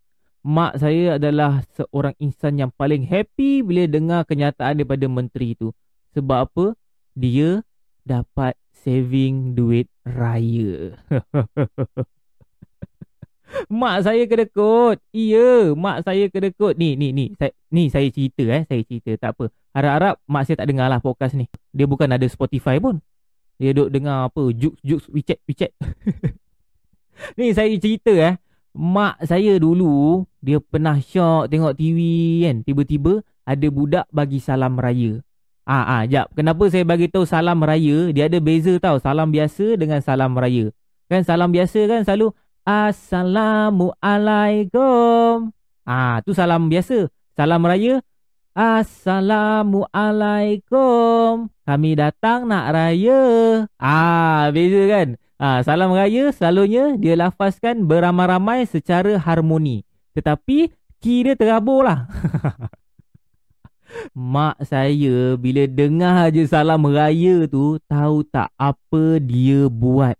mak 0.45 0.77
saya 0.77 1.17
adalah 1.17 1.65
seorang 1.73 2.13
insan 2.21 2.61
yang 2.61 2.71
paling 2.73 3.05
happy 3.05 3.65
bila 3.65 3.89
dengar 3.89 4.21
kenyataan 4.25 4.77
daripada 4.77 5.05
menteri 5.09 5.57
tu. 5.57 5.73
Sebab 6.13 6.39
apa? 6.49 6.65
Dia 7.17 7.65
dapat 8.05 8.53
saving 8.71 9.57
duit 9.57 9.89
raya. 10.05 10.95
mak 13.79 14.05
saya 14.05 14.23
kedekut. 14.29 15.01
Iya, 15.11 15.73
mak 15.73 16.05
saya 16.05 16.29
kedekut. 16.29 16.77
Ni, 16.77 16.93
ni, 16.93 17.11
ni. 17.11 17.33
Saya, 17.35 17.51
ni 17.73 17.89
saya 17.89 18.07
cerita 18.13 18.45
eh. 18.47 18.63
Saya 18.65 18.81
cerita. 18.85 19.11
Tak 19.17 19.31
apa. 19.37 19.45
Harap-harap 19.73 20.15
mak 20.25 20.43
saya 20.47 20.55
tak 20.61 20.69
dengar 20.69 20.87
lah 20.87 21.01
podcast 21.01 21.35
ni. 21.35 21.49
Dia 21.75 21.89
bukan 21.89 22.09
ada 22.09 22.25
Spotify 22.29 22.77
pun. 22.77 23.01
Dia 23.57 23.73
duduk 23.73 23.89
dengar 23.89 24.29
apa. 24.29 24.43
Juk, 24.53 24.77
juk, 24.85 25.01
WeChat, 25.09 25.41
WeChat. 25.49 25.73
ni 27.37 27.49
saya 27.49 27.73
cerita 27.81 28.13
eh 28.13 28.37
mak 28.77 29.17
saya 29.25 29.57
dulu 29.57 30.21
dia 30.37 30.61
pernah 30.61 31.01
syok 31.01 31.49
tengok 31.49 31.73
TV 31.73 31.97
kan 32.45 32.61
tiba-tiba 32.61 33.25
ada 33.41 33.67
budak 33.73 34.05
bagi 34.13 34.37
salam 34.37 34.77
raya. 34.77 35.17
Ah 35.67 35.99
ah 35.99 36.07
jap. 36.07 36.31
Kenapa 36.37 36.69
saya 36.69 36.85
bagi 36.85 37.09
tahu 37.09 37.25
salam 37.25 37.65
raya? 37.65 38.13
Dia 38.13 38.29
ada 38.29 38.37
beza 38.37 38.77
tau 38.77 39.01
salam 39.01 39.33
biasa 39.33 39.73
dengan 39.75 39.99
salam 40.05 40.37
raya. 40.37 40.69
Kan 41.09 41.25
salam 41.25 41.49
biasa 41.49 41.89
kan 41.89 42.05
selalu 42.05 42.29
assalamualaikum. 42.63 45.49
Ah 45.83 46.21
tu 46.21 46.37
salam 46.37 46.69
biasa. 46.69 47.09
Salam 47.33 47.65
raya 47.65 48.05
assalamualaikum 48.57 51.45
kami 51.61 51.93
datang 51.93 52.49
nak 52.49 52.73
raya 52.73 53.21
ah 53.77 54.49
beza 54.49 54.81
kan 54.89 55.21
Ha, 55.37 55.61
salam 55.61 55.93
raya 55.93 56.33
selalunya 56.33 56.97
dia 56.97 57.13
lafazkan 57.13 57.85
beramai-ramai 57.85 58.65
secara 58.65 59.21
harmoni. 59.21 59.85
Tetapi 60.17 60.73
kira 60.97 61.37
terabur 61.37 61.85
lah. 61.85 62.09
Mak 64.17 64.65
saya 64.65 65.37
bila 65.37 65.69
dengar 65.69 66.33
je 66.33 66.41
salam 66.49 66.89
raya 66.89 67.45
tu 67.45 67.77
tahu 67.85 68.25
tak 68.25 68.49
apa 68.57 69.21
dia 69.21 69.69
buat. 69.69 70.17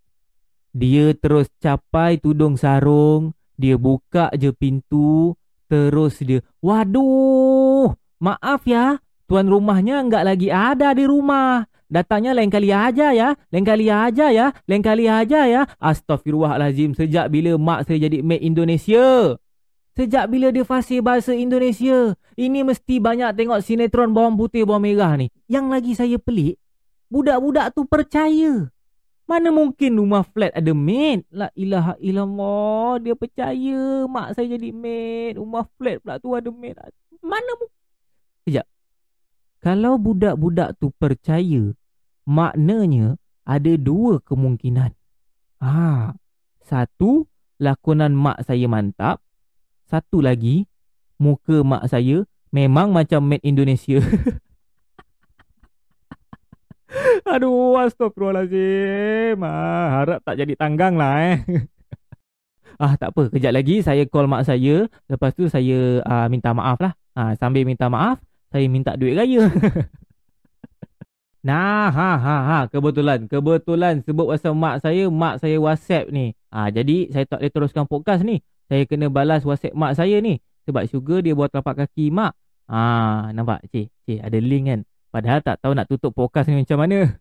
Dia 0.70 1.18
terus 1.18 1.50
capai 1.58 2.22
tudung 2.22 2.54
sarung, 2.54 3.34
dia 3.58 3.74
buka 3.74 4.30
je 4.38 4.54
pintu, 4.54 5.34
Terus 5.68 6.24
dia, 6.24 6.40
waduh, 6.64 7.92
maaf 8.18 8.66
ya, 8.66 9.02
tuan 9.26 9.50
rumahnya 9.50 10.02
nggak 10.06 10.24
lagi 10.26 10.50
ada 10.50 10.94
di 10.94 11.06
rumah. 11.06 11.66
Datangnya 11.88 12.36
lain 12.36 12.52
kali 12.52 12.68
aja 12.68 13.16
ya, 13.16 13.40
lain 13.48 13.64
kali 13.64 13.88
aja 13.88 14.28
ya, 14.28 14.52
lain 14.68 14.84
kali 14.84 15.08
aja 15.08 15.48
ya. 15.48 15.62
Astaghfirullahalazim, 15.80 16.92
sejak 17.00 17.32
bila 17.32 17.56
mak 17.56 17.88
saya 17.88 18.12
jadi 18.12 18.20
made 18.20 18.44
Indonesia? 18.44 19.40
Sejak 19.96 20.28
bila 20.28 20.52
dia 20.52 20.68
fasih 20.68 21.00
bahasa 21.00 21.32
Indonesia? 21.32 22.14
Ini 22.36 22.68
mesti 22.68 23.00
banyak 23.00 23.34
tengok 23.34 23.64
sinetron 23.64 24.12
bawang 24.12 24.36
putih, 24.36 24.68
bawang 24.68 24.84
merah 24.84 25.16
ni. 25.16 25.32
Yang 25.48 25.66
lagi 25.72 25.92
saya 25.96 26.18
pelik, 26.20 26.60
budak-budak 27.08 27.72
tu 27.72 27.88
percaya. 27.88 28.68
Mana 29.28 29.52
mungkin 29.52 29.96
rumah 29.96 30.28
flat 30.28 30.56
ada 30.56 30.72
maid? 30.76 31.24
La 31.32 31.52
ilaha 31.56 31.96
illallah, 32.04 33.00
dia 33.00 33.16
percaya 33.16 34.08
mak 34.12 34.36
saya 34.36 34.60
jadi 34.60 34.76
maid. 34.76 35.40
Rumah 35.40 35.66
flat 35.80 36.04
pula 36.04 36.16
tu 36.20 36.36
ada 36.36 36.52
maid. 36.52 36.76
Mana 37.24 37.52
mungkin? 37.56 37.76
Sekejap. 38.48 38.64
Kalau 39.60 40.00
budak-budak 40.00 40.80
tu 40.80 40.88
percaya, 40.96 41.76
maknanya 42.24 43.20
ada 43.44 43.76
dua 43.76 44.24
kemungkinan. 44.24 44.96
Ha, 45.60 46.16
satu, 46.64 47.28
lakonan 47.60 48.16
mak 48.16 48.48
saya 48.48 48.72
mantap. 48.72 49.20
Satu 49.92 50.24
lagi, 50.24 50.64
muka 51.20 51.60
mak 51.60 51.92
saya 51.92 52.24
memang 52.56 52.96
macam 52.96 53.28
made 53.28 53.44
Indonesia. 53.44 54.00
Aduh, 57.28 57.76
astagfirullahaladzim. 57.84 59.44
Ah, 59.44 59.92
harap 59.92 60.24
tak 60.24 60.40
jadi 60.40 60.56
tanggang 60.56 60.96
lah 60.96 61.36
eh. 61.36 61.44
ah, 62.80 62.96
tak 62.96 63.12
apa. 63.12 63.28
Kejap 63.28 63.52
lagi 63.52 63.84
saya 63.84 64.08
call 64.08 64.32
mak 64.32 64.48
saya. 64.48 64.88
Lepas 65.12 65.36
tu 65.36 65.52
saya 65.52 66.00
uh, 66.00 66.32
minta 66.32 66.56
maaf 66.56 66.80
lah. 66.80 66.96
Ah, 67.18 67.34
sambil 67.34 67.66
minta 67.66 67.90
maaf, 67.90 68.22
saya 68.52 68.66
minta 68.72 68.96
duit 68.96 69.16
raya. 69.16 69.48
nah, 71.48 71.92
ha 71.92 72.12
ha 72.16 72.38
ha, 72.48 72.58
kebetulan, 72.72 73.28
kebetulan 73.28 74.00
sebut 74.04 74.32
pasal 74.32 74.56
mak 74.56 74.80
saya, 74.80 75.12
mak 75.12 75.44
saya 75.44 75.60
WhatsApp 75.60 76.12
ni. 76.12 76.32
Ah, 76.48 76.72
jadi 76.72 77.12
saya 77.12 77.28
tak 77.28 77.44
boleh 77.44 77.52
teruskan 77.52 77.86
podcast 77.86 78.24
ni. 78.24 78.40
Saya 78.68 78.84
kena 78.88 79.12
balas 79.12 79.44
WhatsApp 79.44 79.76
mak 79.76 80.00
saya 80.00 80.20
ni 80.24 80.40
sebab 80.68 80.84
sugar 80.88 81.24
dia 81.24 81.36
buat 81.36 81.52
telapak 81.52 81.88
kaki 81.88 82.12
mak. 82.12 82.36
Ah, 82.68 83.32
nampak 83.32 83.64
cik, 83.72 83.88
cik 84.08 84.20
ada 84.20 84.40
link 84.40 84.66
kan. 84.68 84.80
Padahal 85.12 85.40
tak 85.40 85.64
tahu 85.64 85.72
nak 85.72 85.88
tutup 85.88 86.12
podcast 86.12 86.52
ni 86.52 86.64
macam 86.64 86.84
mana. 86.84 87.00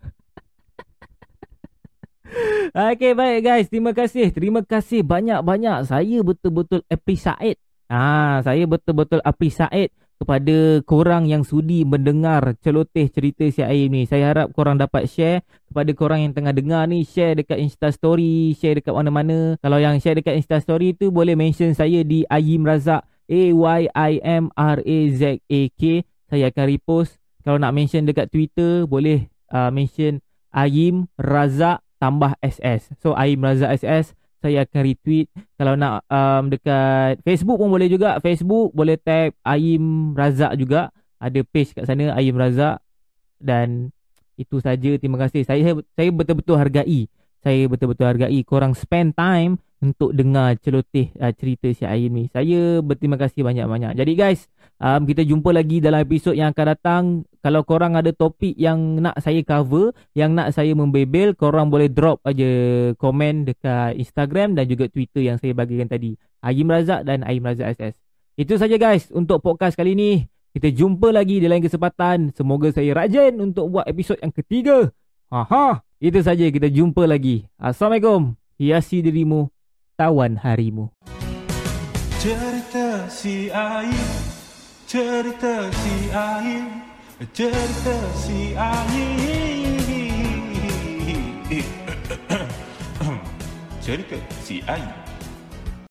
Okay 2.76 3.16
baik 3.16 3.40
guys, 3.46 3.66
terima 3.72 3.96
kasih. 3.96 4.34
Terima 4.34 4.60
kasih 4.60 5.00
banyak-banyak. 5.00 5.88
Saya 5.88 6.20
betul-betul 6.20 6.84
appreciate. 6.90 7.56
Ah, 7.86 8.42
saya 8.42 8.66
betul-betul 8.68 9.22
appreciate 9.22 9.94
kepada 10.16 10.80
korang 10.88 11.28
yang 11.28 11.44
sudi 11.44 11.84
mendengar 11.84 12.56
celoteh 12.64 13.12
cerita 13.12 13.44
si 13.52 13.60
Aim 13.60 13.92
ni. 13.92 14.08
Saya 14.08 14.32
harap 14.32 14.52
korang 14.56 14.80
dapat 14.80 15.04
share 15.06 15.44
kepada 15.68 15.92
korang 15.92 16.24
yang 16.24 16.32
tengah 16.32 16.56
dengar 16.56 16.88
ni. 16.88 17.04
Share 17.04 17.36
dekat 17.36 17.60
Insta 17.60 17.92
Story, 17.92 18.56
share 18.56 18.80
dekat 18.80 18.96
mana-mana. 18.96 19.60
Kalau 19.60 19.76
yang 19.76 20.00
share 20.00 20.16
dekat 20.16 20.40
Insta 20.40 20.56
Story 20.64 20.96
tu 20.96 21.12
boleh 21.12 21.36
mention 21.36 21.76
saya 21.76 22.00
di 22.02 22.24
Ayim 22.32 22.64
Razak. 22.64 23.04
A-Y-I-M-R-A-Z-A-K. 23.26 23.82
Saya 26.26 26.44
akan 26.50 26.64
repost. 26.66 27.18
Kalau 27.46 27.58
nak 27.62 27.74
mention 27.74 28.06
dekat 28.06 28.30
Twitter, 28.32 28.86
boleh 28.86 29.30
uh, 29.54 29.70
mention 29.70 30.18
Ayim 30.50 31.06
Razak 31.20 31.84
tambah 32.00 32.34
SS. 32.40 32.96
So 32.98 33.14
Ayim 33.14 33.44
Razak 33.44 33.76
SS 33.82 34.16
saya 34.40 34.64
akan 34.68 34.80
retweet. 34.84 35.26
Kalau 35.56 35.74
nak 35.74 36.04
um, 36.08 36.52
dekat 36.52 37.20
Facebook 37.24 37.58
pun 37.58 37.68
boleh 37.72 37.88
juga. 37.88 38.20
Facebook 38.20 38.72
boleh 38.76 38.96
tag 39.00 39.34
Aim 39.42 40.12
Razak 40.12 40.54
juga. 40.60 40.92
Ada 41.16 41.40
page 41.42 41.72
kat 41.72 41.84
sana 41.88 42.12
Aim 42.14 42.36
Razak. 42.36 42.80
Dan 43.36 43.90
itu 44.36 44.60
saja. 44.60 44.90
Terima 45.00 45.16
kasih. 45.16 45.42
Saya 45.44 45.76
saya 45.96 46.08
betul-betul 46.12 46.56
hargai. 46.60 47.08
Saya 47.40 47.66
betul-betul 47.66 48.06
hargai. 48.06 48.40
Korang 48.44 48.76
spend 48.76 49.16
time 49.16 49.58
untuk 49.82 50.16
dengar 50.16 50.56
celoteh 50.60 51.12
uh, 51.20 51.32
cerita 51.36 51.68
si 51.72 51.84
Aim 51.84 52.12
ni 52.12 52.24
saya 52.32 52.80
berterima 52.80 53.20
kasih 53.20 53.44
banyak-banyak 53.44 53.92
jadi 53.96 54.12
guys 54.16 54.48
Um, 54.76 55.08
kita 55.08 55.24
jumpa 55.24 55.56
lagi 55.56 55.80
dalam 55.80 56.04
episod 56.04 56.36
yang 56.36 56.52
akan 56.52 56.66
datang. 56.76 57.04
Kalau 57.40 57.64
korang 57.64 57.96
ada 57.96 58.12
topik 58.12 58.52
yang 58.60 59.00
nak 59.00 59.16
saya 59.24 59.40
cover, 59.40 59.96
yang 60.12 60.36
nak 60.36 60.52
saya 60.52 60.76
membebel, 60.76 61.32
korang 61.32 61.72
boleh 61.72 61.88
drop 61.88 62.20
aja 62.28 62.44
komen 63.00 63.48
dekat 63.48 63.96
Instagram 63.96 64.52
dan 64.52 64.68
juga 64.68 64.92
Twitter 64.92 65.24
yang 65.32 65.40
saya 65.40 65.56
bagikan 65.56 65.88
tadi. 65.88 66.20
Aim 66.44 66.68
Razak 66.68 67.08
dan 67.08 67.24
Aim 67.24 67.40
Razak 67.40 67.72
SS. 67.72 67.96
Itu 68.36 68.60
saja 68.60 68.76
guys 68.76 69.08
untuk 69.16 69.40
podcast 69.40 69.80
kali 69.80 69.96
ini. 69.96 70.28
Kita 70.52 70.68
jumpa 70.68 71.08
lagi 71.08 71.40
di 71.40 71.48
lain 71.48 71.64
kesempatan. 71.64 72.36
Semoga 72.36 72.68
saya 72.68 72.92
rajin 72.92 73.32
untuk 73.40 73.72
buat 73.72 73.88
episod 73.88 74.20
yang 74.20 74.32
ketiga. 74.32 74.92
Haha. 75.32 75.80
Itu 75.96 76.20
saja 76.20 76.44
kita 76.52 76.68
jumpa 76.68 77.08
lagi. 77.08 77.48
Assalamualaikum. 77.56 78.36
Hiasi 78.60 79.00
dirimu, 79.00 79.48
tawan 79.96 80.36
harimu. 80.36 80.92
Cerita 82.20 83.08
si 83.08 83.48
air 83.48 84.08
Cerita 84.86 85.72
si 85.72 85.96
air 86.10 86.64
Cerita 87.32 87.96
si 88.18 88.40
air 88.56 89.76
Cerita 93.84 94.18
si 94.42 94.58
air 94.66 95.05